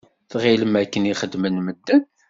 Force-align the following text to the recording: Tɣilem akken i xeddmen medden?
Tɣilem 0.31 0.73
akken 0.81 1.09
i 1.11 1.13
xeddmen 1.19 1.55
medden? 1.65 2.01